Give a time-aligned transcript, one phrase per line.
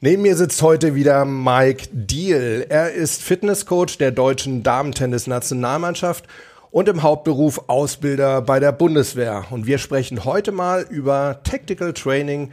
[0.00, 2.64] Neben mir sitzt heute wieder Mike Deal.
[2.68, 6.24] Er ist Fitnesscoach der deutschen Damentennis-Nationalmannschaft
[6.70, 9.46] und im Hauptberuf Ausbilder bei der Bundeswehr.
[9.50, 12.52] Und wir sprechen heute mal über Tactical Training,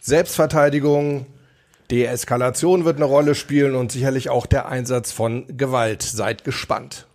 [0.00, 1.26] Selbstverteidigung,
[1.90, 6.02] Deeskalation wird eine Rolle spielen und sicherlich auch der Einsatz von Gewalt.
[6.02, 7.08] Seid gespannt.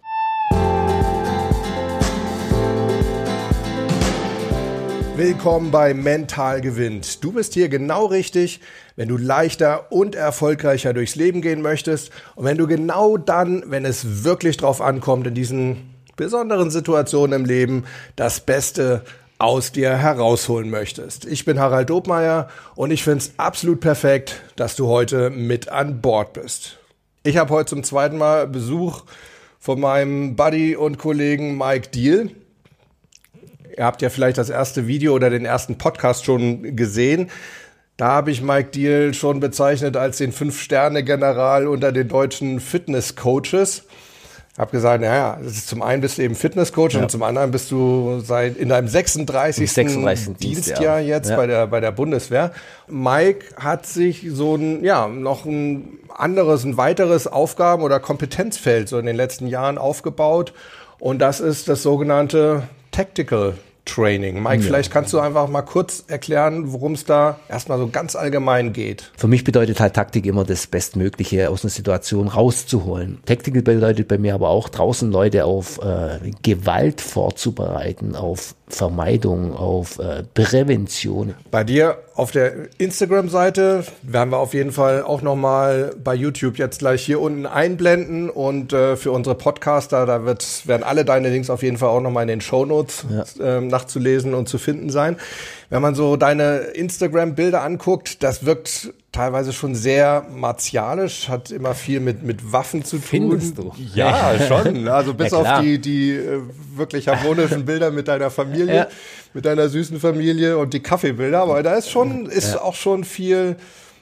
[5.22, 7.24] Willkommen bei Mental gewinnt.
[7.24, 8.60] Du bist hier genau richtig,
[8.96, 13.86] wenn du leichter und erfolgreicher durchs Leben gehen möchtest und wenn du genau dann, wenn
[13.86, 17.84] es wirklich drauf ankommt, in diesen besonderen Situationen im Leben
[18.16, 19.04] das Beste
[19.38, 21.26] aus dir herausholen möchtest.
[21.26, 26.02] Ich bin Harald Dobmeier und ich finde es absolut perfekt, dass du heute mit an
[26.02, 26.80] Bord bist.
[27.22, 29.04] Ich habe heute zum zweiten Mal Besuch
[29.60, 32.32] von meinem Buddy und Kollegen Mike Deal.
[33.78, 37.30] Ihr habt ja vielleicht das erste Video oder den ersten Podcast schon gesehen.
[37.98, 43.84] Da habe ich Mike Deal schon bezeichnet als den Fünf-Sterne-General unter den deutschen Fitness-Coaches.
[44.58, 47.02] Hab gesagt, naja, zum einen bist du eben Fitnesscoach ja.
[47.02, 49.72] und zum anderen bist du seit in deinem 36.
[49.72, 50.38] 36.
[50.38, 51.38] Dienstjahr jetzt ja.
[51.38, 52.52] bei der bei der Bundeswehr.
[52.88, 59.00] Mike hat sich so ein ja noch ein anderes, ein weiteres Aufgaben- oder Kompetenzfeld so
[59.00, 60.54] in den letzten Jahren aufgebaut
[61.00, 64.42] und das ist das sogenannte Tactical Training.
[64.42, 64.68] Mike, ja.
[64.68, 69.12] vielleicht kannst du einfach mal kurz erklären, worum es da erstmal so ganz allgemein geht.
[69.18, 73.20] Für mich bedeutet halt Taktik immer das Bestmögliche aus einer Situation rauszuholen.
[73.26, 80.00] Tactical bedeutet bei mir aber auch draußen Leute auf äh, Gewalt vorzubereiten, auf Vermeidung, auf
[80.00, 81.34] äh, Prävention.
[81.50, 86.80] Bei dir auf der Instagram-Seite werden wir auf jeden Fall auch nochmal bei YouTube jetzt
[86.80, 91.50] gleich hier unten einblenden und äh, für unsere Podcaster, da wird, werden alle deine Links
[91.50, 93.58] auf jeden Fall auch nochmal in den Shownotes ja.
[93.58, 95.18] äh, nachzulesen und zu finden sein.
[95.72, 102.02] Wenn man so deine Instagram-Bilder anguckt, das wirkt teilweise schon sehr martialisch, hat immer viel
[102.02, 103.08] mit, mit Waffen zu tun.
[103.08, 103.72] Findest du?
[103.96, 104.86] Ja, schon.
[104.90, 106.42] Also bis ja, auf die, die äh,
[106.76, 108.88] wirklich harmonischen Bilder mit deiner Familie, ja.
[109.34, 111.40] mit deiner süßen Familie und die Kaffeebilder.
[111.40, 112.62] Aber da ist schon, ist ja.
[112.62, 113.56] auch schon viel,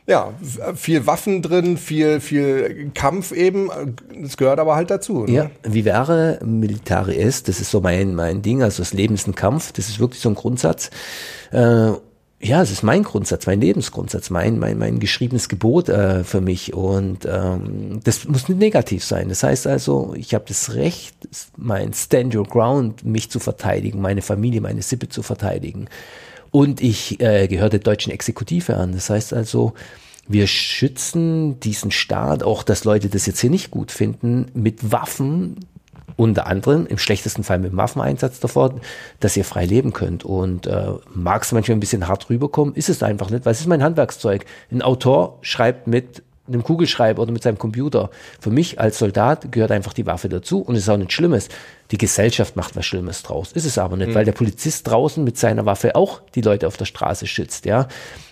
[0.08, 0.34] ja,
[0.76, 3.70] viel Waffen drin, viel, viel Kampf eben.
[4.22, 5.26] Das gehört aber halt dazu.
[5.26, 5.32] Ne?
[5.32, 9.28] Ja, wie wäre Militare ist, das ist so mein, mein Ding, also das Leben ist
[9.28, 10.90] ein Kampf, das ist wirklich so ein Grundsatz.
[11.52, 11.92] Äh,
[12.42, 16.74] ja, es ist mein Grundsatz, mein Lebensgrundsatz, mein, mein, mein geschriebenes Gebot äh, für mich.
[16.74, 19.28] Und ähm, das muss nicht negativ sein.
[19.28, 21.16] Das heißt also, ich habe das Recht,
[21.58, 25.90] mein Stand Your Ground, mich zu verteidigen, meine Familie, meine Sippe zu verteidigen.
[26.52, 28.94] Und ich äh, gehöre der deutschen Exekutive an.
[28.94, 29.74] Das heißt also,
[30.28, 35.58] wir schützen diesen Staat, auch dass Leute das jetzt hier nicht gut finden, mit Waffen,
[36.16, 38.76] unter anderem im schlechtesten Fall mit dem Waffeneinsatz davor,
[39.20, 40.26] dass ihr frei leben könnt.
[40.26, 43.62] Und äh, mag es manchmal ein bisschen hart rüberkommen, ist es einfach nicht, weil es
[43.62, 44.46] ist mein Handwerkszeug.
[44.70, 46.22] Ein Autor schreibt mit
[46.54, 48.10] einem Kugelschreiber oder mit seinem Computer.
[48.40, 51.50] Für mich als Soldat gehört einfach die Waffe dazu und es ist auch nichts Schlimmes.
[51.92, 53.52] Die Gesellschaft macht was Schlimmes draus.
[53.52, 54.16] Ist es aber nicht, mhm.
[54.16, 57.88] weil der Polizist draußen mit seiner Waffe auch die Leute auf der Straße schützt, ja.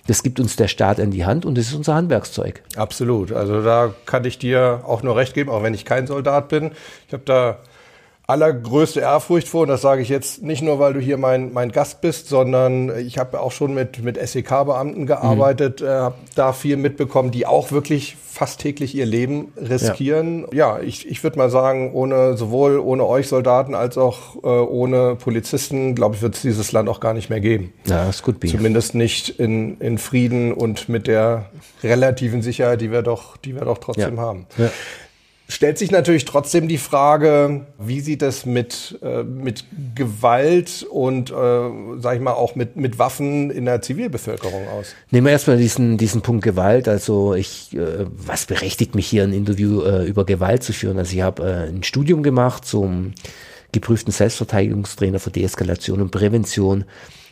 [0.07, 2.63] Das gibt uns der Staat in die Hand und das ist unser Handwerkszeug.
[2.75, 3.31] Absolut.
[3.31, 6.71] Also da kann ich dir auch nur recht geben, auch wenn ich kein Soldat bin.
[7.07, 7.59] Ich habe da
[8.27, 9.61] allergrößte Ehrfurcht vor.
[9.61, 12.95] Und das sage ich jetzt nicht nur, weil du hier mein, mein Gast bist, sondern
[12.99, 15.87] ich habe auch schon mit, mit SEK-Beamten gearbeitet, mhm.
[15.87, 20.41] äh, habe da viel mitbekommen, die auch wirklich fast täglich ihr Leben riskieren.
[20.51, 24.47] Ja, ja ich, ich würde mal sagen, ohne sowohl ohne euch Soldaten als auch äh,
[24.47, 27.73] ohne Polizisten, glaube ich, wird es dieses Land auch gar nicht mehr geben.
[27.85, 28.37] Ja, ist gut.
[28.47, 31.45] Zumindest nicht in, in Frieden und mit der
[31.81, 34.21] relativen Sicherheit, die wir doch, die wir doch trotzdem ja.
[34.21, 34.45] haben.
[34.57, 34.69] Ja
[35.47, 39.63] stellt sich natürlich trotzdem die Frage, wie sieht es mit, äh, mit
[39.95, 41.69] Gewalt und, äh,
[41.99, 44.93] sag ich mal, auch mit, mit Waffen in der Zivilbevölkerung aus?
[45.09, 46.87] Nehmen wir erstmal diesen, diesen Punkt Gewalt.
[46.87, 50.97] Also ich, äh, was berechtigt mich hier ein Interview äh, über Gewalt zu führen?
[50.97, 53.13] Also ich habe äh, ein Studium gemacht zum
[53.71, 56.85] geprüften Selbstverteidigungstrainer für Deeskalation und Prävention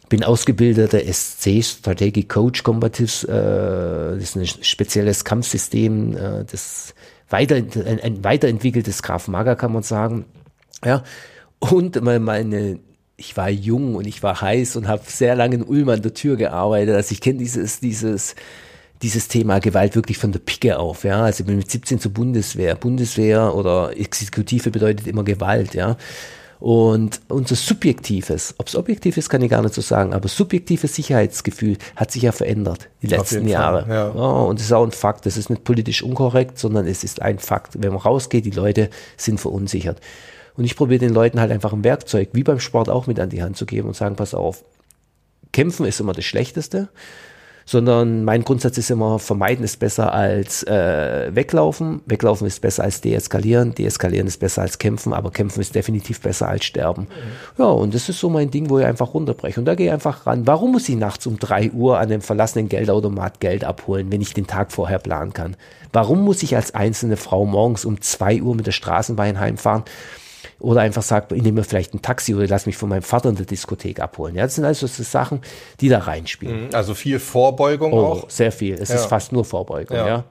[0.10, 6.94] bin ausgebildeter SC, Strategic Coach Combatives, äh, das ist ein spezielles Kampfsystem, äh, das
[7.30, 10.26] weiter, ein, ein weiterentwickeltes Graf Mager, kann man sagen.
[10.84, 11.04] Ja.
[11.60, 12.80] Und meine,
[13.18, 16.14] ich war jung und ich war heiß und habe sehr lange in Ulm an der
[16.14, 16.96] Tür gearbeitet.
[16.96, 18.36] Also ich kenne dieses, dieses,
[19.02, 21.24] dieses Thema Gewalt wirklich von der Picke auf, ja.
[21.24, 22.76] Also ich bin mit 17 zur Bundeswehr.
[22.76, 25.98] Bundeswehr oder Exekutive bedeutet immer Gewalt, ja.
[26.66, 30.96] Und unser subjektives, ob es objektiv ist, kann ich gar nicht so sagen, aber subjektives
[30.96, 33.86] Sicherheitsgefühl hat sich ja verändert die letzten Jahre.
[33.88, 34.08] Ja.
[34.08, 37.22] Ja, und es ist auch ein Fakt, das ist nicht politisch unkorrekt, sondern es ist
[37.22, 37.84] ein Fakt.
[37.84, 40.02] Wenn man rausgeht, die Leute sind verunsichert.
[40.58, 43.30] Und ich probiere den Leuten halt einfach ein Werkzeug, wie beim Sport auch mit an
[43.30, 44.66] die Hand zu geben und sagen, pass auf,
[45.52, 46.90] kämpfen ist immer das Schlechteste.
[47.66, 53.02] Sondern mein Grundsatz ist immer, vermeiden ist besser als äh, weglaufen, weglaufen ist besser als
[53.02, 57.04] deeskalieren, deeskalieren ist besser als kämpfen, aber kämpfen ist definitiv besser als sterben.
[57.04, 57.64] Mhm.
[57.64, 59.60] Ja, und das ist so mein Ding, wo ich einfach runterbreche.
[59.60, 60.46] Und da gehe ich einfach ran.
[60.46, 64.36] Warum muss ich nachts um drei Uhr an einem verlassenen Geldautomat Geld abholen, wenn ich
[64.36, 65.58] den Tag vorher planen kann?
[65.92, 69.84] Warum muss ich als einzelne Frau morgens um zwei Uhr mit der Straßenbahn heimfahren?
[70.60, 73.36] Oder einfach sagt, ich nehme vielleicht ein Taxi oder lass mich von meinem Vater in
[73.36, 74.36] der Diskothek abholen.
[74.36, 75.42] Ja, das sind also so Sachen,
[75.82, 76.68] die da reinspielen.
[76.68, 76.70] Mhm.
[76.74, 78.30] Also viel Vorbeugung oh, auch.
[78.30, 78.76] Sehr viel.
[78.76, 78.96] Es ja.
[78.96, 79.98] ist fast nur Vorbeugung.
[79.98, 80.08] Ja.
[80.08, 80.24] ja.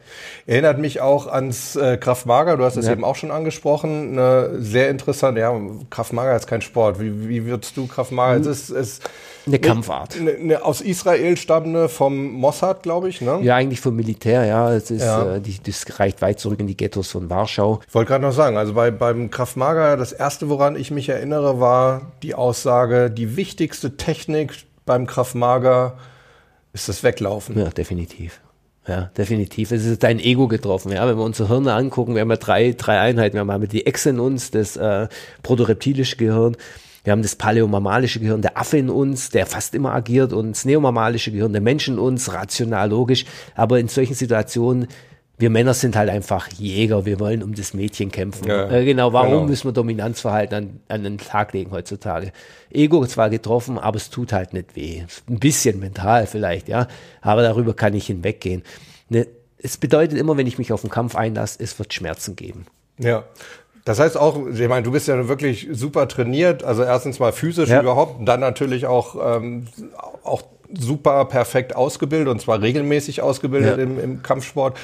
[0.47, 2.57] Erinnert mich auch ans äh, Kraftmager.
[2.57, 2.93] Du hast es ja.
[2.93, 4.13] eben auch schon angesprochen.
[4.13, 5.37] Eine sehr interessant.
[5.37, 5.55] Ja,
[5.91, 7.01] Kraftmager ist kein Sport.
[7.01, 8.39] Wie, wie würdest du Kraftmager?
[8.39, 8.47] Mhm.
[8.49, 9.01] Es ist, es
[9.47, 10.17] eine Kampfart.
[10.17, 13.41] Eine, eine aus Israel stammende vom Mossad, glaube ich, ne?
[13.43, 14.73] Ja, eigentlich vom Militär, ja.
[14.73, 15.37] Es ist, ja.
[15.37, 17.81] Äh, die, das reicht weit zurück in die Ghettos von Warschau.
[17.87, 21.61] Ich wollte gerade noch sagen, also bei, beim Kraftmager, das erste, woran ich mich erinnere,
[21.61, 24.53] war die Aussage, die wichtigste Technik
[24.87, 25.99] beim Kraftmager
[26.73, 27.59] ist das Weglaufen.
[27.59, 28.41] Ja, definitiv.
[28.87, 29.71] Ja, definitiv.
[29.71, 30.93] Es ist dein Ego getroffen.
[30.93, 33.37] Ja, wenn wir unsere Hirne angucken, wir haben ja drei, drei Einheiten.
[33.37, 35.09] Wir haben die Echse in uns, das äh,
[35.43, 36.57] protoreptilische Gehirn.
[37.05, 40.65] Wir haben das paläomammalische Gehirn, der Affe in uns, der fast immer agiert und das
[40.65, 43.27] neomammalische Gehirn, der Mensch in uns, rational, logisch.
[43.55, 44.89] Aber in solchen Situationen
[45.37, 48.47] wir Männer sind halt einfach Jäger, wir wollen um das Mädchen kämpfen.
[48.47, 49.47] Ja, äh, genau, warum genau.
[49.47, 52.33] müssen wir Dominanzverhalten an, an den Tag legen heutzutage?
[52.71, 55.03] Ego zwar getroffen, aber es tut halt nicht weh.
[55.29, 56.87] Ein bisschen mental vielleicht, ja,
[57.21, 58.63] aber darüber kann ich hinweggehen.
[59.09, 59.27] Ne,
[59.59, 62.67] es bedeutet immer, wenn ich mich auf den Kampf einlasse, es wird Schmerzen geben.
[62.99, 63.25] Ja.
[63.85, 67.69] Das heißt auch, ich meine, du bist ja wirklich super trainiert, also erstens mal physisch
[67.69, 67.83] ja.
[67.83, 69.67] überhaupt, dann natürlich auch, ähm,
[70.23, 70.43] auch
[70.73, 73.83] super perfekt ausgebildet und zwar regelmäßig ausgebildet ja.
[73.83, 74.79] im, im Kampfsport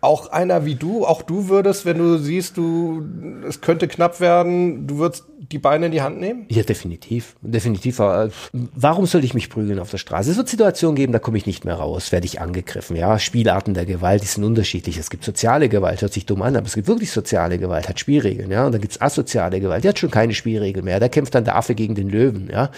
[0.00, 3.02] auch einer wie du, auch du würdest, wenn du siehst, du,
[3.48, 6.46] es könnte knapp werden, du würdest die Beine in die Hand nehmen?
[6.48, 7.36] Ja, definitiv.
[7.40, 7.98] Definitiv.
[7.98, 10.30] Warum soll ich mich prügeln auf der Straße?
[10.30, 12.96] Es wird Situationen geben, da komme ich nicht mehr raus, werde ich angegriffen.
[12.96, 14.98] Ja, Spielarten der Gewalt, die sind unterschiedlich.
[14.98, 18.00] Es gibt soziale Gewalt, hört sich dumm an, aber es gibt wirklich soziale Gewalt, hat
[18.00, 18.50] Spielregeln.
[18.50, 21.00] Ja, und dann gibt's asoziale Gewalt, die hat schon keine Spielregeln mehr.
[21.00, 22.48] Da kämpft dann der Affe gegen den Löwen.
[22.50, 22.70] Ja,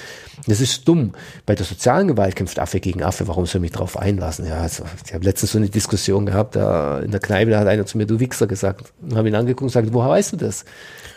[0.46, 1.12] das ist dumm.
[1.46, 3.28] Bei der sozialen Gewalt kämpft Affe gegen Affe.
[3.28, 4.46] Warum soll ich mich darauf einlassen?
[4.46, 7.66] Ja, also, ich habe letztens so eine Diskussion gehabt, da in der Kneipe, da hat
[7.66, 8.92] einer zu mir, du Wichser gesagt.
[9.14, 10.66] Habe ihn angeguckt und gesagt, woher weißt du das?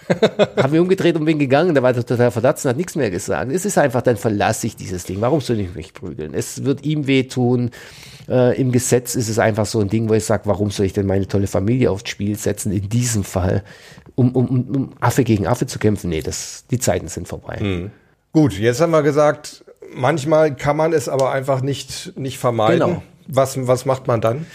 [0.58, 3.12] habe mich umgedreht und bin gegangen, da war der total verdutzt und hat nichts mehr
[3.12, 3.52] gesagt.
[3.52, 5.20] Es ist einfach, dann verlasse ich dieses Ding.
[5.20, 6.34] Warum soll ich mich prügeln?
[6.34, 7.72] Es wird ihm wehtun.
[8.30, 10.94] Äh, Im Gesetz ist es einfach so ein Ding, wo ich sage, warum soll ich
[10.94, 13.64] denn meine tolle Familie aufs Spiel setzen, in diesem Fall,
[14.16, 16.10] um, um, um Affe gegen Affe zu kämpfen?
[16.10, 17.58] Nee, das, die Zeiten sind vorbei.
[17.60, 17.92] Mhm.
[18.32, 22.80] Gut, jetzt haben wir gesagt, manchmal kann man es aber einfach nicht, nicht vermeiden.
[22.80, 23.04] Genau.
[23.28, 24.46] Was, was macht man dann?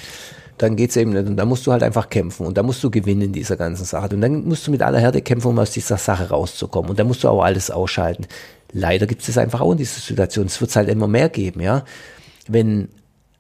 [0.58, 1.26] Dann geht's eben nicht.
[1.26, 3.84] Und da musst du halt einfach kämpfen und da musst du gewinnen in dieser ganzen
[3.84, 4.14] Sache.
[4.14, 6.90] Und dann musst du mit aller Härte kämpfen, um aus dieser Sache rauszukommen.
[6.90, 8.26] Und da musst du auch alles ausschalten.
[8.72, 10.46] Leider gibt es einfach auch in dieser Situation.
[10.46, 11.84] Es wird halt immer mehr geben, ja.
[12.48, 12.88] Wenn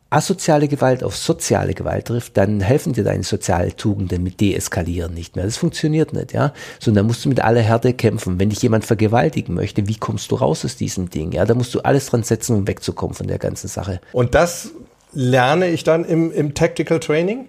[0.08, 5.34] asoziale Gewalt auf soziale Gewalt trifft, dann helfen dir deine sozialen Tugenden mit Deeskalieren nicht
[5.34, 5.44] mehr.
[5.44, 6.52] Das funktioniert nicht, ja.
[6.80, 8.38] Sondern musst du mit aller Härte kämpfen.
[8.38, 11.32] Wenn dich jemand vergewaltigen möchte, wie kommst du raus aus diesem Ding?
[11.32, 14.00] Ja, da musst du alles dran setzen, um wegzukommen von der ganzen Sache.
[14.12, 14.70] Und das
[15.12, 17.46] lerne ich dann im, im Tactical Training?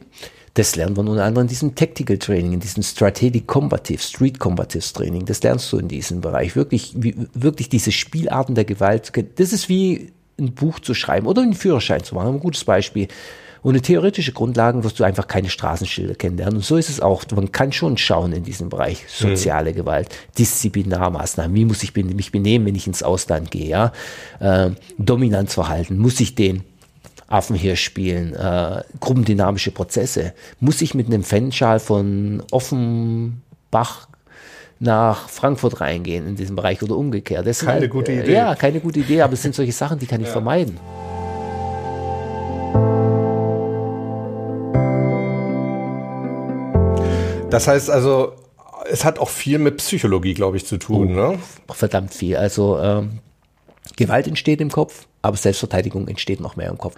[0.57, 4.91] Das lernen wir unter anderem in diesem Tactical Training, in diesem Strategic Combative, Street Combatives
[4.91, 5.25] Training.
[5.25, 6.55] Das lernst du in diesem Bereich.
[6.55, 9.11] Wirklich, wie, wirklich diese Spielarten der Gewalt.
[9.35, 12.35] Das ist wie ein Buch zu schreiben oder einen Führerschein zu machen.
[12.35, 13.07] Ein gutes Beispiel.
[13.61, 16.57] Ohne theoretische Grundlagen wirst du einfach keine Straßenschilder kennenlernen.
[16.57, 17.23] Und so ist es auch.
[17.35, 19.05] Man kann schon schauen in diesem Bereich.
[19.07, 19.75] Soziale mhm.
[19.75, 21.55] Gewalt, Disziplinarmaßnahmen.
[21.55, 23.67] Wie muss ich mich benehmen, wenn ich ins Ausland gehe?
[23.67, 23.91] Ja?
[24.39, 25.99] Äh, Dominanzverhalten.
[25.99, 26.63] Muss ich den
[27.27, 30.33] Affen hier spielen, äh, gruppendynamische Prozesse.
[30.59, 34.07] Muss ich mit einem Fanschal von Offenbach
[34.79, 37.45] nach Frankfurt reingehen in diesem Bereich oder umgekehrt?
[37.45, 38.31] Das keine halt, gute Idee.
[38.31, 40.33] Äh, ja, keine gute Idee, aber es sind solche Sachen, die kann ich ja.
[40.33, 40.79] vermeiden.
[47.49, 48.33] Das heißt also,
[48.89, 51.17] es hat auch viel mit Psychologie, glaube ich, zu tun.
[51.17, 51.39] Oh, ne?
[51.69, 52.37] Verdammt viel.
[52.37, 53.19] Also ähm,
[53.95, 56.95] Gewalt entsteht im Kopf, aber Selbstverteidigung entsteht noch mehr im Kopf.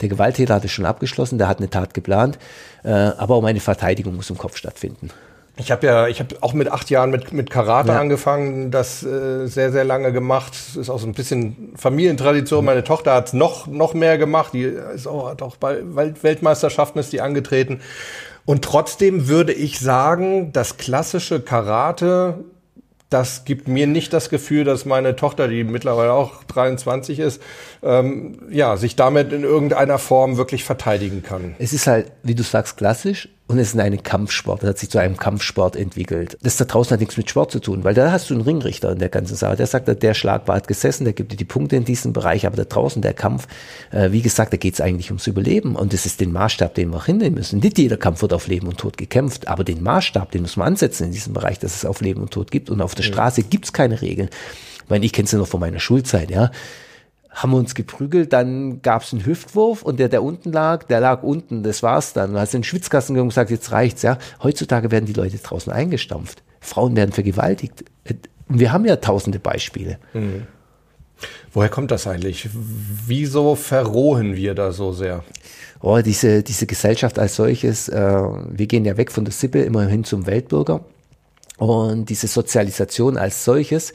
[0.00, 2.38] Der Gewalttäter hat es schon abgeschlossen, der hat eine Tat geplant,
[2.84, 5.10] äh, aber auch meine Verteidigung muss im Kopf stattfinden.
[5.56, 8.00] Ich habe ja, ich habe auch mit acht Jahren mit, mit Karate ja.
[8.00, 10.52] angefangen, das äh, sehr, sehr lange gemacht.
[10.52, 12.60] Das ist auch so ein bisschen Familientradition.
[12.60, 12.66] Mhm.
[12.66, 14.54] Meine Tochter hat noch, noch mehr gemacht.
[14.54, 17.80] Die ist auch, hat auch bei Weltmeisterschaften ist die angetreten.
[18.46, 22.38] Und trotzdem würde ich sagen, das klassische Karate
[23.10, 27.42] das gibt mir nicht das Gefühl, dass meine Tochter, die mittlerweile auch 23 ist,
[27.82, 31.56] ähm, ja, sich damit in irgendeiner Form wirklich verteidigen kann.
[31.58, 34.62] Es ist halt, wie du sagst, klassisch und es ist ein Kampfsport.
[34.62, 36.38] Das hat sich zu einem Kampfsport entwickelt.
[36.42, 38.92] Das da draußen hat nichts mit Sport zu tun, weil da hast du einen Ringrichter
[38.92, 39.56] in der ganzen Sache.
[39.56, 42.46] Der sagt, der Schlag war hat gesessen, der gibt dir die Punkte in diesem Bereich,
[42.46, 43.46] aber da draußen der Kampf,
[43.90, 46.90] äh, wie gesagt, da geht es eigentlich ums Überleben und das ist den Maßstab, den
[46.90, 47.58] wir auch hinnehmen müssen.
[47.58, 50.68] Nicht jeder Kampf wird auf Leben und Tod gekämpft, aber den Maßstab, den muss man
[50.68, 53.10] ansetzen in diesem Bereich, dass es auf Leben und Tod gibt und auf der.
[53.10, 54.28] Straße gibt es keine Regeln.
[54.84, 56.50] Ich meine, ich kenne es ja noch von meiner Schulzeit, ja
[57.30, 61.00] haben wir uns geprügelt, dann gab es einen Hüftwurf und der, der unten lag, der
[61.00, 62.32] lag unten, das war's dann.
[62.32, 64.18] Du hast in den Schwitzkasten gegangen und gesagt, jetzt reicht's, ja.
[64.42, 66.42] Heutzutage werden die Leute draußen eingestampft.
[66.60, 67.84] Frauen werden vergewaltigt.
[68.48, 69.98] Wir haben ja tausende Beispiele.
[70.12, 70.46] Mhm.
[71.52, 72.48] Woher kommt das eigentlich?
[72.52, 75.24] Wieso verrohen wir da so sehr?
[75.80, 79.86] Oh, diese, diese Gesellschaft als solches, äh, wir gehen ja weg von der Sippe immer
[79.86, 80.84] hin zum Weltbürger.
[81.58, 83.92] Und diese Sozialisation als solches,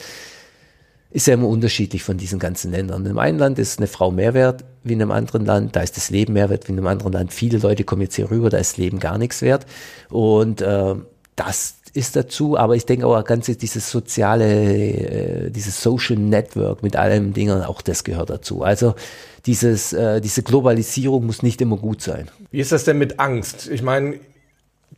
[1.15, 3.05] ist ja immer unterschiedlich von diesen ganzen Ländern.
[3.05, 5.95] In einem Land ist eine Frau mehr wert wie in einem anderen Land, da ist
[5.95, 7.33] das Leben mehr wert wie in einem anderen Land.
[7.33, 9.65] Viele Leute kommen jetzt hier rüber, da ist Leben gar nichts wert.
[10.09, 10.95] Und äh,
[11.37, 16.97] das ist dazu, aber ich denke auch ganz dieses soziale, äh, dieses Social Network mit
[16.97, 18.63] allen Dingen, auch das gehört dazu.
[18.63, 18.93] Also
[19.45, 22.29] dieses, äh, diese Globalisierung muss nicht immer gut sein.
[22.51, 23.69] Wie ist das denn mit Angst?
[23.71, 24.19] Ich meine,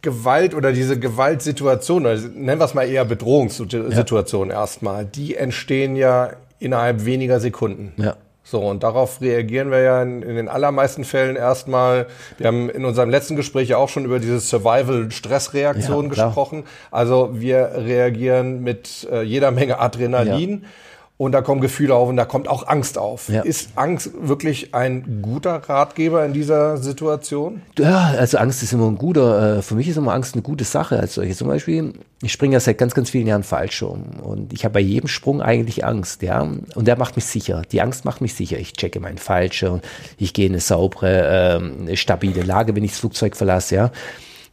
[0.01, 4.55] Gewalt oder diese Gewaltsituation, also nennen wir es mal eher Bedrohungssituation ja.
[4.55, 7.93] erstmal, die entstehen ja innerhalb weniger Sekunden.
[7.97, 8.15] Ja.
[8.43, 12.07] So, und darauf reagieren wir ja in, in, den allermeisten Fällen erstmal.
[12.37, 16.63] Wir haben in unserem letzten Gespräch ja auch schon über diese Survival-Stressreaktion ja, gesprochen.
[16.89, 20.61] Also wir reagieren mit äh, jeder Menge Adrenalin.
[20.63, 20.69] Ja
[21.17, 23.27] und da kommen Gefühle auf und da kommt auch Angst auf.
[23.29, 23.41] Ja.
[23.41, 27.63] Ist Angst wirklich ein guter Ratgeber in dieser Situation?
[27.79, 30.63] Ja, also Angst ist immer ein guter, äh, für mich ist immer Angst eine gute
[30.63, 31.35] Sache als solche.
[31.35, 34.79] Zum Beispiel, ich springe ja seit ganz, ganz vielen Jahren Fallschirm und ich habe bei
[34.79, 36.41] jedem Sprung eigentlich Angst, ja.
[36.75, 37.63] Und der macht mich sicher.
[37.71, 38.59] Die Angst macht mich sicher.
[38.59, 39.81] Ich checke meinen Fallschirm,
[40.19, 43.91] ich gehe in eine saubere, ähm, stabile Lage, wenn ich das Flugzeug verlasse, ja.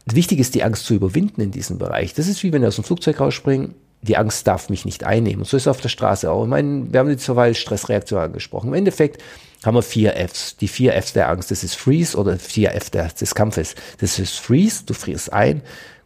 [0.06, 2.14] Wichtig ist, die Angst zu überwinden in diesem Bereich.
[2.14, 3.74] Das ist wie wenn wir aus dem Flugzeug rausspringen
[4.06, 5.40] die Angst darf mich nicht einnehmen.
[5.40, 6.44] Und so ist es auf der Straße auch.
[6.44, 8.68] Ich meine, wir haben die Survival Stressreaktion angesprochen.
[8.68, 9.22] Im Endeffekt
[9.64, 10.56] haben wir vier Fs.
[10.56, 13.74] Die vier Fs der Angst, das ist Freeze oder vier F des Kampfes.
[14.00, 15.62] Das ist Freeze, du frierst ein.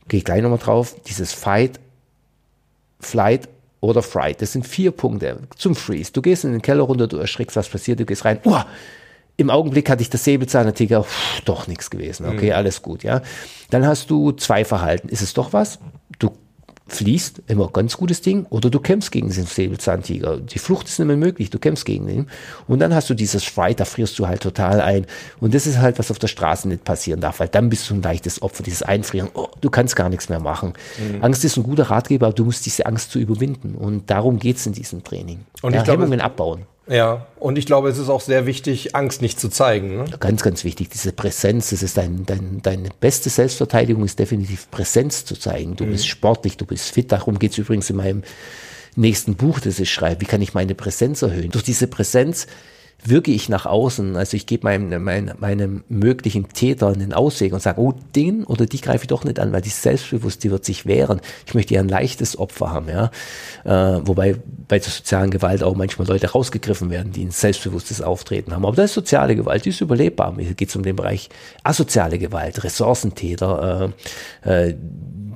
[0.07, 0.95] Gehe gleich nochmal drauf.
[1.09, 1.81] Dieses Fight,
[3.00, 3.49] Flight
[3.81, 4.43] oder Fright.
[4.43, 6.12] Das sind vier Punkte zum Freeze.
[6.12, 8.38] Du gehst in den Keller runter, du erschrickst, was passiert, du gehst rein.
[8.45, 8.67] Uah,
[9.37, 11.05] im Augenblick hatte ich das Säbelzahntiger,
[11.45, 12.26] doch nichts gewesen.
[12.26, 12.57] Okay, mhm.
[12.57, 13.23] alles gut, ja.
[13.71, 15.09] Dann hast du zwei Verhalten.
[15.09, 15.78] Ist es doch was?
[16.88, 20.38] Fließt, immer ganz gutes Ding, oder du kämpfst gegen den Säbelzahntiger.
[20.38, 22.26] Die Flucht ist nicht mehr möglich, du kämpfst gegen ihn.
[22.66, 25.07] Und dann hast du dieses Fright, da frierst du halt total ein.
[25.38, 27.95] Und das ist halt, was auf der Straße nicht passieren darf, weil dann bist du
[27.95, 29.28] ein leichtes Opfer, dieses Einfrieren.
[29.35, 30.73] Oh, du kannst gar nichts mehr machen.
[30.99, 31.23] Mhm.
[31.23, 33.75] Angst ist ein guter Ratgeber, aber du musst diese Angst zu überwinden.
[33.75, 35.40] Und darum geht's in diesem Training.
[35.61, 36.62] Und ja, glaube, Hemmungen abbauen.
[36.88, 39.99] Ja, und ich glaube, es ist auch sehr wichtig, Angst nicht zu zeigen.
[39.99, 40.04] Ne?
[40.21, 45.25] Ganz, ganz wichtig, diese Präsenz, das ist dein, dein, deine beste Selbstverteidigung, ist definitiv Präsenz
[45.25, 45.76] zu zeigen.
[45.76, 45.92] Du mhm.
[45.92, 47.12] bist sportlich, du bist fit.
[47.12, 48.23] Darum geht's übrigens in meinem
[48.97, 50.23] nächsten Buch, das ich schreibe.
[50.23, 51.50] Wie kann ich meine Präsenz erhöhen?
[51.50, 52.47] Durch diese Präsenz
[53.05, 54.17] wirke ich nach außen.
[54.17, 58.67] Also ich gebe meinem, meinem, meinem möglichen Täter einen Ausweg und sage, oh, den oder
[58.67, 61.21] die greife ich doch nicht an, weil die selbstbewusst, die wird sich wehren.
[61.47, 63.11] Ich möchte ja ein leichtes Opfer haben, ja.
[63.64, 64.37] Äh, wobei
[64.67, 68.67] bei der sozialen Gewalt auch manchmal Leute rausgegriffen werden, die ein selbstbewusstes Auftreten haben.
[68.67, 70.35] Aber das ist soziale Gewalt, die ist überlebbar.
[70.38, 71.28] Hier geht es um den Bereich
[71.62, 73.93] asoziale Gewalt, Ressourcentäter,
[74.45, 74.75] äh, äh,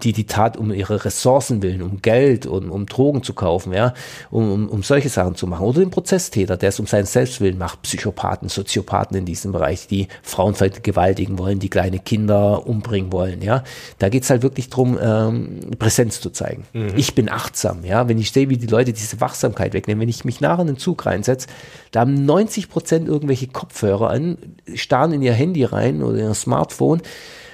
[0.03, 3.95] die die Tat um ihre Ressourcen willen, um Geld und um Drogen zu kaufen, ja,
[4.31, 5.65] um, um, um solche Sachen zu machen.
[5.65, 10.09] Oder den Prozesstäter, der es um seinen Selbstwillen macht, Psychopathen, Soziopathen in diesem Bereich, die
[10.23, 13.65] Frauen vergewaltigen wollen, die kleine Kinder umbringen wollen, ja.
[13.99, 16.65] Da geht's halt wirklich drum, ähm, Präsenz zu zeigen.
[16.73, 16.93] Mhm.
[16.97, 18.09] Ich bin achtsam, ja.
[18.09, 20.79] Wenn ich sehe, wie die Leute diese Wachsamkeit wegnehmen, wenn ich mich nachher in den
[20.79, 21.49] Zug reinsetze,
[21.91, 24.39] da haben 90 Prozent irgendwelche Kopfhörer an,
[24.75, 27.03] starren in ihr Handy rein oder ihr Smartphone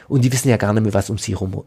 [0.09, 1.65] und die wissen ja gar nicht mehr, was um sie herum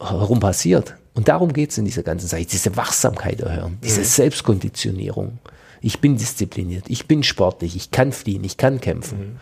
[0.00, 0.94] herum passiert.
[1.14, 2.44] Und darum geht es in dieser ganzen Sache.
[2.44, 4.04] Diese Wachsamkeit erhöhen, diese mhm.
[4.04, 5.38] Selbstkonditionierung.
[5.82, 9.18] Ich bin diszipliniert, ich bin sportlich, ich kann fliehen, ich kann kämpfen.
[9.18, 9.36] Mhm.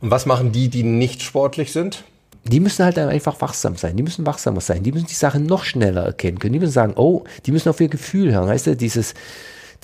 [0.00, 2.04] Und was machen die, die nicht sportlich sind?
[2.44, 5.64] Die müssen halt einfach wachsam sein, die müssen wachsamer sein, die müssen die Sachen noch
[5.64, 6.54] schneller erkennen können.
[6.54, 8.48] Die müssen sagen, oh, die müssen auf ihr Gefühl hören.
[8.48, 9.14] Weißt du, dieses,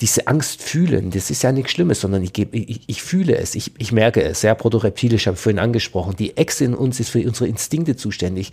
[0.01, 3.53] diese Angst fühlen, das ist ja nichts Schlimmes, sondern ich, gebe, ich, ich fühle es,
[3.53, 4.41] ich, ich merke es.
[4.41, 6.15] Sehr protoreptilisch, habe ich vorhin angesprochen.
[6.17, 8.51] Die Ex in uns ist für unsere Instinkte zuständig.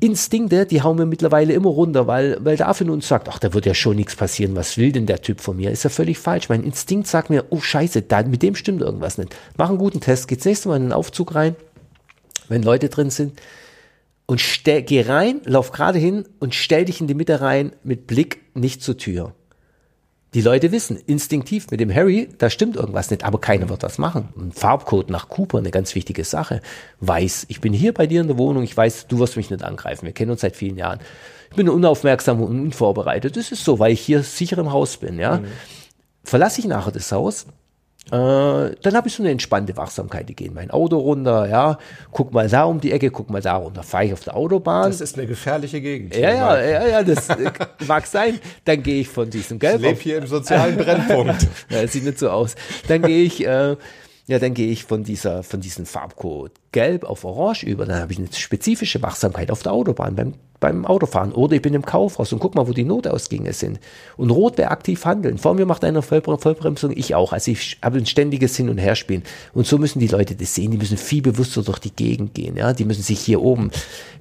[0.00, 3.38] Instinkte, die hauen wir mittlerweile immer runter, weil, weil der Affe in uns sagt, ach,
[3.38, 5.70] da wird ja schon nichts passieren, was will denn der Typ von mir?
[5.70, 6.48] Ist ja völlig falsch.
[6.48, 9.34] Mein Instinkt sagt mir, oh scheiße, da, mit dem stimmt irgendwas nicht.
[9.56, 11.56] Mach einen guten Test, geht's nächste Mal in den Aufzug rein,
[12.48, 13.40] wenn Leute drin sind,
[14.26, 18.06] und stell, geh rein, lauf gerade hin und stell dich in die Mitte rein mit
[18.06, 19.34] Blick nicht zur Tür.
[20.34, 23.96] Die Leute wissen instinktiv mit dem Harry, da stimmt irgendwas nicht, aber keiner wird das
[23.96, 24.28] machen.
[24.36, 26.60] Ein Farbcode nach Cooper, eine ganz wichtige Sache.
[27.00, 29.62] Weiß, ich bin hier bei dir in der Wohnung, ich weiß, du wirst mich nicht
[29.62, 30.04] angreifen.
[30.04, 31.00] Wir kennen uns seit vielen Jahren.
[31.50, 33.36] Ich bin unaufmerksam und unvorbereitet.
[33.36, 35.38] Das ist so, weil ich hier sicher im Haus bin, ja.
[35.38, 35.46] Mhm.
[36.22, 37.46] Verlasse ich nachher das Haus,
[38.12, 40.30] äh, dann habe ich so eine entspannte Wachsamkeit.
[40.30, 41.78] Ich gehe in mein Auto runter, ja,
[42.12, 44.90] guck mal da um die Ecke, guck mal da runter, fahre ich auf der Autobahn.
[44.90, 46.14] Das ist eine gefährliche Gegend.
[46.14, 47.28] Ja, ja, ja, ja, das
[47.88, 48.38] mag sein.
[48.64, 49.76] Dann gehe ich von diesem Gelb.
[49.76, 51.48] Ich lebe hier im sozialen Brennpunkt.
[51.68, 52.54] ja, das sieht nicht so aus.
[52.86, 53.76] Dann gehe ich äh,
[54.28, 57.86] ja, dann gehe ich von dieser, von diesem Farbcode gelb auf orange über.
[57.86, 61.30] Dann habe ich eine spezifische Wachsamkeit auf der Autobahn beim, beim Autofahren.
[61.30, 63.78] Oder ich bin im Kaufhaus und guck mal, wo die Notausgänge sind.
[64.16, 65.38] Und rot wäre aktiv handeln.
[65.38, 67.32] Vor mir macht einer Vollbremsung, ich auch.
[67.32, 69.22] Also ich habe ein ständiges Hin- und Herspielen.
[69.54, 70.72] Und so müssen die Leute das sehen.
[70.72, 72.56] Die müssen viel bewusster durch die Gegend gehen.
[72.56, 73.70] Ja, die müssen sich hier oben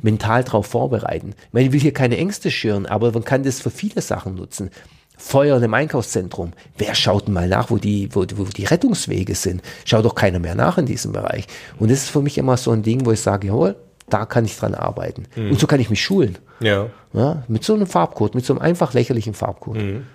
[0.03, 1.33] mental drauf vorbereiten.
[1.47, 4.35] Ich meine, ich will hier keine Ängste schüren, aber man kann das für viele Sachen
[4.35, 4.69] nutzen.
[5.17, 6.53] Feuer im Einkaufszentrum.
[6.77, 9.61] Wer schaut denn mal nach, wo die, wo, wo die Rettungswege sind?
[9.85, 11.47] Schaut doch keiner mehr nach in diesem Bereich.
[11.79, 13.75] Und das ist für mich immer so ein Ding, wo ich sage, jawohl,
[14.09, 15.25] da kann ich dran arbeiten.
[15.35, 15.51] Mhm.
[15.51, 16.37] Und so kann ich mich schulen.
[16.59, 16.87] Ja.
[17.13, 17.43] ja.
[17.47, 19.77] Mit so einem Farbcode, mit so einem einfach lächerlichen Farbcode.
[19.77, 20.05] Mhm.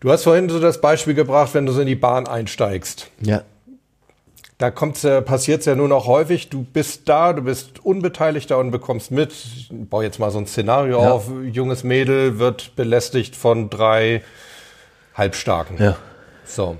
[0.00, 3.08] Du hast vorhin so das Beispiel gebracht, wenn du so in die Bahn einsteigst.
[3.20, 3.42] Ja.
[4.60, 6.50] Da kommt's, äh, passiert's ja nur noch häufig.
[6.50, 9.32] Du bist da, du bist Unbeteiligter und bekommst mit.
[9.32, 11.12] Ich baue jetzt mal so ein Szenario ja.
[11.12, 11.30] auf.
[11.50, 14.22] Junges Mädel wird belästigt von drei
[15.14, 15.78] Halbstarken.
[15.78, 15.96] Ja.
[16.44, 16.76] So.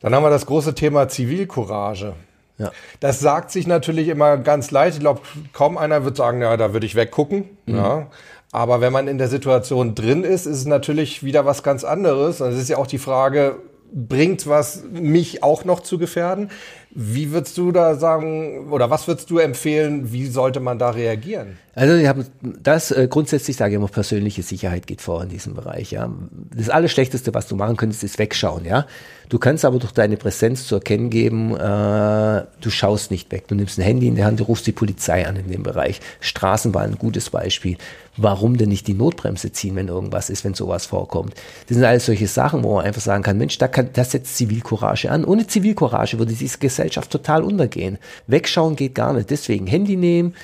[0.00, 2.14] Dann haben wir das große Thema Zivilcourage.
[2.58, 2.72] Ja.
[2.98, 4.94] Das sagt sich natürlich immer ganz leicht.
[4.94, 5.20] Ich glaube,
[5.52, 7.48] kaum einer wird sagen, ja, da würde ich weggucken.
[7.66, 7.76] Mhm.
[7.76, 8.06] Ja.
[8.50, 12.40] Aber wenn man in der Situation drin ist, ist es natürlich wieder was ganz anderes.
[12.40, 13.60] Und es ist ja auch die Frage,
[13.94, 16.50] bringt was, mich auch noch zu gefährden?
[16.94, 21.58] Wie würdest du da sagen, oder was würdest du empfehlen, wie sollte man da reagieren?
[21.74, 22.24] Also ich habe
[22.62, 25.90] das äh, grundsätzlich sage ich immer, persönliche Sicherheit geht vor in diesem Bereich.
[25.90, 26.08] Ja,
[26.54, 28.64] das Allerschlechteste, was du machen könntest, ist wegschauen.
[28.64, 28.86] Ja,
[29.28, 33.48] du kannst aber durch deine Präsenz zu erkennen geben, äh, du schaust nicht weg.
[33.48, 36.00] Du nimmst ein Handy in der Hand, du rufst die Polizei an in dem Bereich.
[36.20, 37.76] Straßenbahn, ein gutes Beispiel.
[38.16, 41.34] Warum denn nicht die Notbremse ziehen, wenn irgendwas ist, wenn sowas vorkommt?
[41.66, 44.36] Das sind alles solche Sachen, wo man einfach sagen kann, Mensch, da kann, das setzt
[44.36, 45.24] Zivilcourage an.
[45.24, 46.44] Ohne Zivilcourage würde diese
[46.84, 47.98] Gesellschaft total untergehen.
[48.26, 49.30] Wegschauen geht gar nicht.
[49.30, 50.34] Deswegen Handy nehmen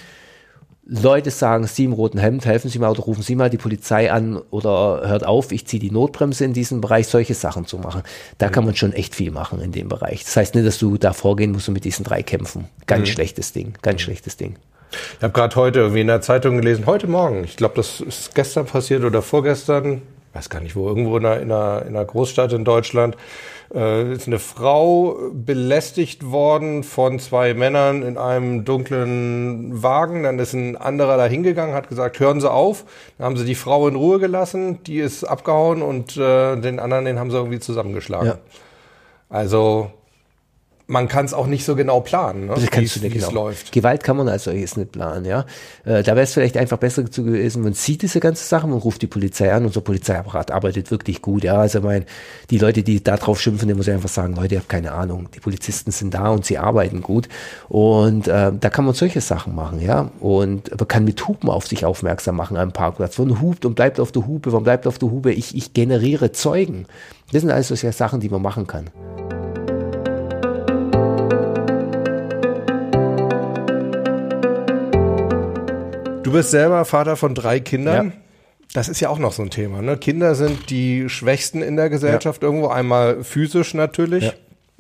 [0.93, 4.11] Leute sagen, Sie im roten Hemd, helfen Sie mal oder rufen Sie mal die Polizei
[4.11, 8.03] an oder hört auf, ich ziehe die Notbremse in diesem Bereich, solche Sachen zu machen.
[8.39, 8.53] Da mhm.
[8.53, 10.25] kann man schon echt viel machen in dem Bereich.
[10.25, 12.65] Das heißt nicht, dass du da vorgehen musst und mit diesen drei kämpfen.
[12.87, 13.13] Ganz mhm.
[13.13, 14.57] schlechtes Ding, ganz schlechtes Ding.
[15.19, 18.35] Ich habe gerade heute irgendwie in der Zeitung gelesen, heute Morgen, ich glaube, das ist
[18.35, 22.05] gestern passiert oder vorgestern, weiß gar nicht wo, irgendwo in einer, in einer, in einer
[22.05, 23.17] Großstadt in Deutschland,
[23.75, 30.23] äh, ist eine Frau belästigt worden von zwei Männern in einem dunklen Wagen.
[30.25, 32.85] Dann ist ein anderer da hingegangen, hat gesagt, hören Sie auf.
[33.19, 37.04] Dann haben sie die Frau in Ruhe gelassen, die ist abgehauen und äh, den anderen,
[37.04, 38.28] den haben sie irgendwie zusammengeschlagen.
[38.28, 38.39] Ja.
[39.28, 39.91] Also
[40.91, 42.55] man kann es auch nicht so genau planen, ne?
[42.57, 43.31] wie es genau.
[43.31, 43.71] läuft.
[43.71, 45.47] Gewalt kann man als solches nicht planen, ja.
[45.85, 49.00] Äh, da wäre es vielleicht einfach besser gewesen, man sieht diese ganze Sache, man ruft
[49.00, 51.59] die Polizei an, unser Polizeiapparat arbeitet wirklich gut, ja.
[51.61, 52.07] Also mein,
[52.50, 54.91] die Leute, die da drauf schimpfen, die muss ich einfach sagen, Leute, ihr habt keine
[54.93, 55.29] Ahnung.
[55.33, 57.29] Die Polizisten sind da und sie arbeiten gut.
[57.69, 60.11] Und äh, da kann man solche Sachen machen, ja.
[60.19, 63.17] Und man kann mit Hupen auf sich aufmerksam machen am Parkplatz.
[63.19, 65.33] Man hupt und bleibt auf der Hupe, man bleibt auf der Hupe.
[65.33, 66.87] Ich, ich generiere Zeugen.
[67.31, 68.91] Das sind alles solche Sachen, die man machen kann.
[76.30, 78.06] Du bist selber Vater von drei Kindern.
[78.06, 78.12] Ja.
[78.73, 79.82] Das ist ja auch noch so ein Thema.
[79.82, 79.97] Ne?
[79.97, 82.49] Kinder sind die Schwächsten in der Gesellschaft ja.
[82.49, 82.69] irgendwo.
[82.69, 84.26] Einmal physisch natürlich.
[84.26, 84.32] Ja.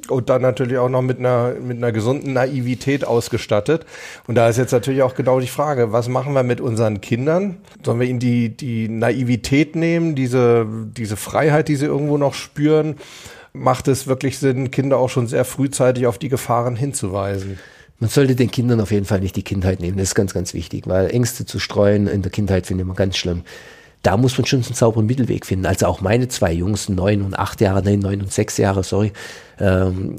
[0.08, 3.84] Und dann natürlich auch noch mit einer, mit einer gesunden Naivität ausgestattet.
[4.28, 7.56] Und da ist jetzt natürlich auch genau die Frage, was machen wir mit unseren Kindern?
[7.84, 12.94] Sollen wir ihnen die, die Naivität nehmen, diese, diese Freiheit, die sie irgendwo noch spüren?
[13.52, 17.58] Macht es wirklich Sinn, Kinder auch schon sehr frühzeitig auf die Gefahren hinzuweisen?
[18.00, 19.98] Man sollte den Kindern auf jeden Fall nicht die Kindheit nehmen.
[19.98, 22.94] Das ist ganz, ganz wichtig, weil Ängste zu streuen in der Kindheit finde ich immer
[22.94, 23.42] ganz schlimm.
[24.02, 25.66] Da muss man schon einen sauberen Mittelweg finden.
[25.66, 29.12] Also auch meine zwei Jungs, neun und acht Jahre, nein, neun und sechs Jahre, sorry,
[29.58, 30.16] ähm,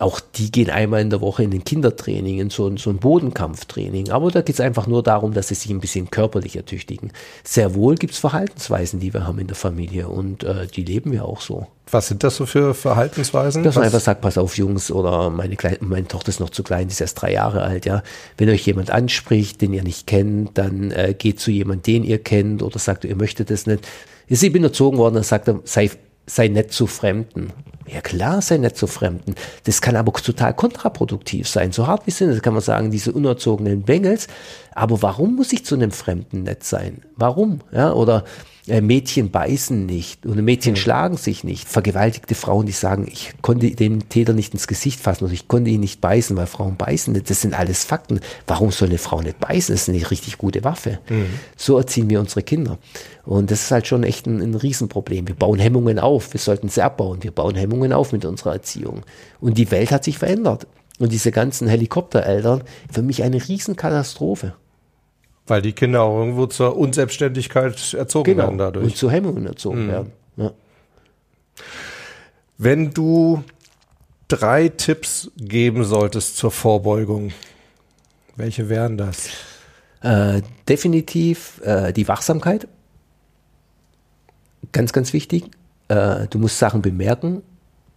[0.00, 4.10] auch die gehen einmal in der Woche in den Kindertraining, in so, so ein Bodenkampftraining.
[4.10, 7.12] Aber da geht es einfach nur darum, dass sie sich ein bisschen körperlich ertüchtigen.
[7.42, 11.12] Sehr wohl gibt es Verhaltensweisen, die wir haben in der Familie und äh, die leben
[11.12, 11.66] wir auch so.
[11.90, 13.62] Was sind das so für Verhaltensweisen?
[13.62, 16.62] Dass man einfach sagt, pass auf, Jungs, oder meine, Kleine, meine Tochter ist noch zu
[16.62, 18.02] klein, die ist erst drei Jahre alt, ja.
[18.38, 22.18] Wenn euch jemand anspricht, den ihr nicht kennt, dann äh, geht zu jemandem, den ihr
[22.18, 23.86] kennt, oder sagt, ihr möchtet das nicht.
[24.26, 25.90] Ich bin erzogen worden, dann sagt er, sei,
[26.26, 27.52] sei nett zu Fremden.
[27.86, 29.34] Ja klar, sei nett zu Fremden.
[29.64, 31.72] Das kann aber total kontraproduktiv sein.
[31.72, 34.26] So hart wie sind, das kann man sagen, diese unerzogenen Bengels.
[34.74, 37.02] Aber warum muss ich zu einem Fremden nett sein?
[37.16, 37.60] Warum?
[37.72, 38.24] Ja, oder
[38.66, 40.76] Mädchen beißen nicht oder Mädchen mhm.
[40.76, 41.68] schlagen sich nicht.
[41.68, 45.70] Vergewaltigte Frauen, die sagen, ich konnte dem Täter nicht ins Gesicht fassen oder ich konnte
[45.70, 47.28] ihn nicht beißen, weil Frauen beißen nicht.
[47.28, 48.20] Das sind alles Fakten.
[48.46, 49.74] Warum soll eine Frau nicht beißen?
[49.74, 50.98] Das ist eine richtig gute Waffe.
[51.10, 51.26] Mhm.
[51.56, 52.78] So erziehen wir unsere Kinder.
[53.26, 55.28] Und das ist halt schon echt ein, ein Riesenproblem.
[55.28, 56.32] Wir bauen Hemmungen auf.
[56.32, 57.22] Wir sollten sie abbauen.
[57.22, 59.02] Wir bauen Hemmungen auf mit unserer Erziehung.
[59.40, 60.66] Und die Welt hat sich verändert.
[60.98, 64.54] Und diese ganzen Helikoptereltern, für mich eine Riesenkatastrophe.
[65.46, 68.44] Weil die Kinder auch irgendwo zur Unselbstständigkeit erzogen genau.
[68.44, 68.84] werden dadurch.
[68.84, 69.90] Und zu Hemmungen erzogen mhm.
[69.90, 70.12] werden.
[70.36, 70.52] Ja.
[72.56, 73.44] Wenn du
[74.28, 77.32] drei Tipps geben solltest zur Vorbeugung,
[78.36, 79.28] welche wären das?
[80.00, 82.68] Äh, definitiv äh, die Wachsamkeit.
[84.72, 85.50] Ganz, ganz wichtig.
[85.88, 87.42] Äh, du musst Sachen bemerken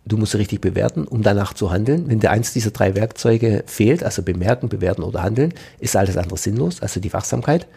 [0.07, 2.07] du musst richtig bewerten, um danach zu handeln.
[2.07, 6.37] Wenn dir eins dieser drei Werkzeuge fehlt, also bemerken, bewerten oder handeln, ist alles andere
[6.37, 7.67] sinnlos, also die Wachsamkeit.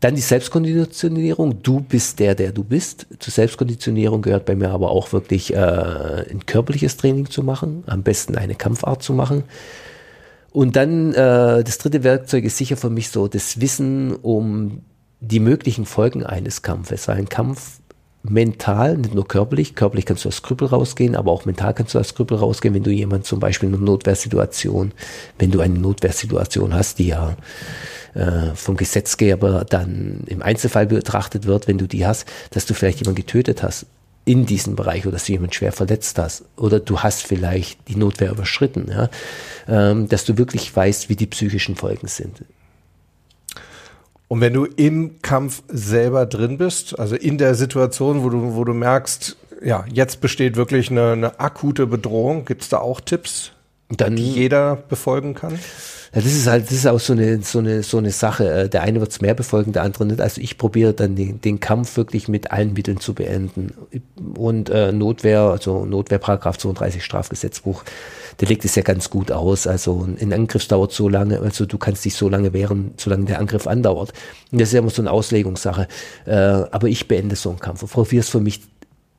[0.00, 1.62] Dann die Selbstkonditionierung.
[1.62, 3.06] Du bist der, der du bist.
[3.18, 8.02] Zur Selbstkonditionierung gehört bei mir aber auch wirklich äh, ein körperliches Training zu machen, am
[8.02, 9.44] besten eine Kampfart zu machen.
[10.52, 14.82] Und dann äh, das dritte Werkzeug ist sicher für mich so das Wissen um
[15.20, 17.08] die möglichen Folgen eines Kampfes.
[17.08, 17.80] Weil ein Kampf
[18.30, 19.74] mental, nicht nur körperlich.
[19.74, 22.82] Körperlich kannst du aus Krüppel rausgehen, aber auch mental kannst du aus Krüppel rausgehen, wenn
[22.82, 24.92] du jemand zum Beispiel in einer Notwehrsituation,
[25.38, 27.36] wenn du eine Notwehrsituation hast, die ja
[28.14, 33.00] äh, vom Gesetzgeber dann im Einzelfall betrachtet wird, wenn du die hast, dass du vielleicht
[33.00, 33.86] jemanden getötet hast
[34.24, 37.96] in diesem Bereich oder dass du jemanden schwer verletzt hast oder du hast vielleicht die
[37.96, 39.08] Notwehr überschritten, ja,
[39.68, 42.44] ähm, dass du wirklich weißt, wie die psychischen Folgen sind.
[44.28, 48.64] Und wenn du im Kampf selber drin bist, also in der Situation, wo du, wo
[48.64, 53.52] du merkst, ja, jetzt besteht wirklich eine, eine akute Bedrohung, gibt es da auch Tipps,
[53.88, 55.58] Dann, die jeder befolgen kann?
[56.14, 58.48] Ja, das ist halt, das ist auch so eine, so eine, so eine Sache.
[58.48, 60.20] Äh, der eine wird es mehr befolgen, der andere nicht.
[60.20, 63.72] Also ich probiere dann den, den Kampf wirklich mit allen Mitteln zu beenden.
[64.36, 67.84] Und äh, Notwehr, also Notwehrparagraph 32 Strafgesetzbuch,
[68.40, 69.66] der legt es ja ganz gut aus.
[69.66, 73.38] Also ein Angriff dauert so lange, also du kannst dich so lange wehren, solange der
[73.38, 74.12] Angriff andauert.
[74.52, 75.88] Und das ist ja immer so eine Auslegungssache.
[76.26, 78.60] Äh, aber ich beende so einen Kampf und probiere es für mich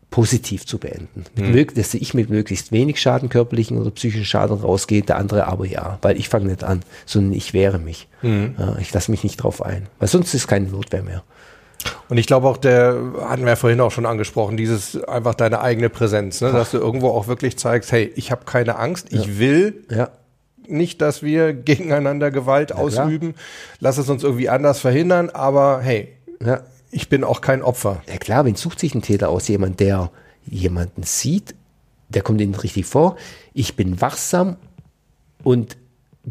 [0.09, 1.25] positiv zu beenden.
[1.35, 1.75] Mit hm.
[1.75, 5.99] dass ich mit möglichst wenig Schaden, körperlichen oder psychischen Schaden rausgehe, der andere aber ja,
[6.01, 8.07] weil ich fange nicht an, sondern ich wehre mich.
[8.21, 8.55] Hm.
[8.57, 11.23] Ja, ich lasse mich nicht drauf ein, weil sonst ist keine Notwehr mehr.
[12.09, 15.61] Und ich glaube auch, der hatten wir ja vorhin auch schon angesprochen, dieses einfach deine
[15.61, 16.51] eigene Präsenz, ne?
[16.51, 19.39] dass du irgendwo auch wirklich zeigst, hey, ich habe keine Angst, ich ja.
[19.39, 20.09] will ja.
[20.67, 23.35] nicht, dass wir gegeneinander Gewalt ja, ausüben,
[23.79, 26.61] lass es uns irgendwie anders verhindern, aber hey, ja.
[26.91, 28.01] Ich bin auch kein Opfer.
[28.07, 29.47] Ja klar, wen sucht sich ein Täter aus?
[29.47, 30.11] Jemand, der
[30.45, 31.55] jemanden sieht,
[32.09, 33.17] der kommt ihnen richtig vor,
[33.53, 34.57] ich bin wachsam
[35.43, 35.77] und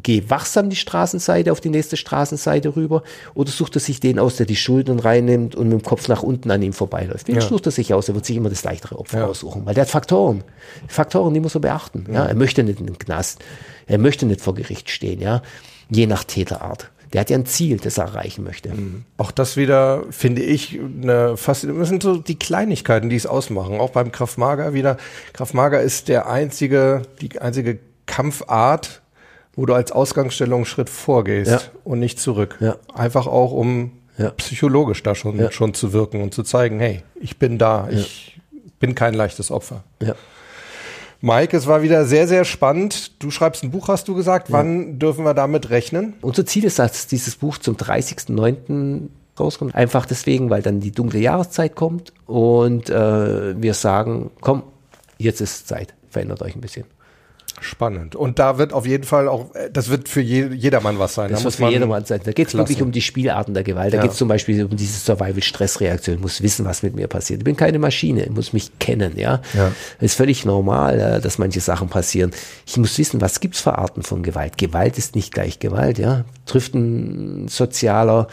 [0.03, 3.03] geh wachsam die Straßenseite auf die nächste Straßenseite rüber
[3.35, 6.23] oder sucht er sich den aus, der die Schultern reinnimmt und mit dem Kopf nach
[6.23, 7.29] unten an ihm vorbeiläuft?
[7.29, 7.41] Wen ja.
[7.41, 8.09] sucht er sich aus?
[8.09, 9.27] Er wird sich immer das leichtere Opfer ja.
[9.27, 10.45] aussuchen, weil der hat Faktoren.
[10.87, 12.05] Faktoren, die muss er beachten.
[12.09, 12.15] Ja.
[12.15, 12.27] ja.
[12.27, 13.41] Er möchte nicht in den Knast.
[13.87, 15.43] Er möchte nicht vor Gericht stehen, ja.
[15.89, 16.91] Je nach Täterart.
[17.17, 18.69] Der hat ja ein Ziel, das er erreichen möchte.
[18.75, 19.07] Mhm.
[19.17, 23.81] Auch das wieder, finde ich, eine fast, das sind so die Kleinigkeiten, die es ausmachen.
[23.81, 24.99] Auch beim Kraftmager wieder.
[25.33, 29.01] Kraftmager ist der einzige, die einzige Kampfart,
[29.55, 31.61] wo du als Ausgangsstellung einen Schritt vorgehst ja.
[31.85, 32.59] und nicht zurück.
[32.61, 32.77] Ja.
[32.93, 34.29] Einfach auch, um ja.
[34.33, 38.39] psychologisch da schon, schon zu wirken und zu zeigen, hey, ich bin da, ich
[38.79, 39.85] bin kein leichtes Opfer.
[41.27, 43.21] Mike, es war wieder sehr, sehr spannend.
[43.21, 44.53] Du schreibst ein Buch, hast du gesagt.
[44.53, 46.15] Wann dürfen wir damit rechnen?
[46.21, 49.09] Unser Ziel ist, dass dieses Buch zum 30.09.
[49.37, 49.75] rauskommt.
[49.75, 54.63] Einfach deswegen, weil dann die dunkle Jahreszeit kommt und äh, wir sagen, komm,
[55.19, 55.95] jetzt ist Zeit.
[56.11, 56.85] Verändert euch ein bisschen.
[57.61, 58.15] Spannend.
[58.15, 61.31] Und da wird auf jeden Fall auch, äh, das wird für je, jedermann was sein.
[61.31, 62.21] Das da wird für jedermann sein.
[62.23, 63.93] Da geht es wirklich um die Spielarten der Gewalt.
[63.93, 64.03] Da ja.
[64.03, 66.17] geht es zum Beispiel um diese Survival-Stressreaktion.
[66.17, 67.41] Ich muss wissen, was mit mir passiert.
[67.41, 68.25] Ich bin keine Maschine.
[68.25, 69.17] Ich muss mich kennen.
[69.17, 69.73] Ja, ja.
[70.01, 72.31] ist völlig normal, äh, dass manche Sachen passieren.
[72.67, 74.59] Ich muss wissen, was gibt's für Arten von Gewalt.
[74.59, 75.99] Gewalt ist nicht gleich Gewalt.
[75.99, 78.29] Ja, trifft ein sozialer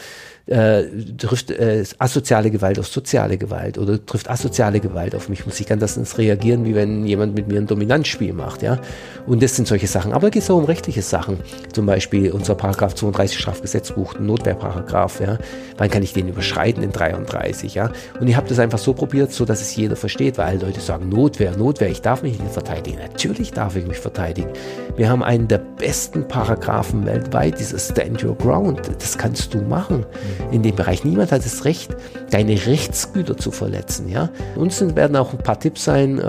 [0.45, 0.83] äh,
[1.17, 5.67] trifft äh, asoziale Gewalt auf soziale Gewalt oder trifft asoziale Gewalt auf mich, muss ich
[5.67, 8.79] ganz anders reagieren, wie wenn jemand mit mir ein Dominanzspiel macht, ja.
[9.25, 10.11] Und das sind solche Sachen.
[10.11, 11.37] Aber es geht auch um rechtliche Sachen.
[11.71, 15.37] Zum Beispiel unser Paragraph 32 Strafgesetzbuch, Notwehrparagraph, ja.
[15.77, 17.91] Wann kann ich den überschreiten in 33, ja?
[18.19, 21.07] Und ich habe das einfach so probiert, so dass es jeder versteht, weil Leute sagen,
[21.07, 22.97] Notwehr, Notwehr, ich darf mich nicht verteidigen.
[22.97, 24.49] Natürlich darf ich mich verteidigen.
[24.97, 28.81] Wir haben einen der besten Paragraphen weltweit, dieses Stand Your Ground.
[28.99, 30.05] Das kannst du machen
[30.51, 31.03] in dem Bereich.
[31.03, 31.95] Niemand hat das Recht,
[32.31, 34.09] deine Rechtsgüter zu verletzen.
[34.09, 34.29] Ja?
[34.55, 36.23] Uns werden auch ein paar Tipps sein, äh,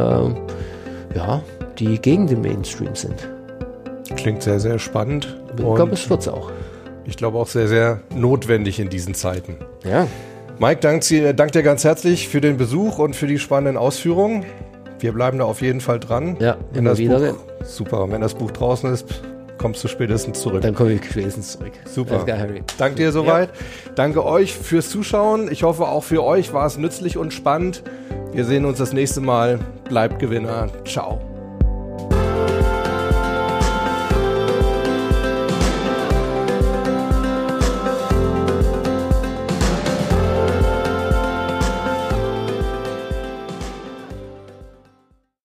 [1.16, 1.42] ja,
[1.78, 3.28] die gegen den Mainstream sind.
[4.16, 5.36] Klingt sehr, sehr spannend.
[5.56, 6.50] Ich glaube, es wird's auch.
[7.06, 9.56] Ich glaube auch sehr, sehr notwendig in diesen Zeiten.
[9.84, 10.06] Ja.
[10.58, 14.44] Mike, danke dir, dank dir ganz herzlich für den Besuch und für die spannenden Ausführungen.
[15.00, 16.36] Wir bleiben da auf jeden Fall dran.
[16.40, 17.18] Ja, wenn immer das wieder.
[17.18, 18.06] Buch, super.
[18.10, 19.06] Wenn das Buch draußen ist,
[19.64, 20.60] kommst du spätestens zurück.
[20.60, 21.72] Dann komme ich spätestens zurück.
[21.86, 22.12] Super.
[22.12, 22.62] Alles klar, Harry.
[22.76, 23.48] Danke dir soweit.
[23.94, 25.50] Danke euch fürs Zuschauen.
[25.50, 27.82] Ich hoffe, auch für euch war es nützlich und spannend.
[28.34, 29.58] Wir sehen uns das nächste Mal.
[29.88, 30.68] Bleibt Gewinner.
[30.84, 31.33] Ciao.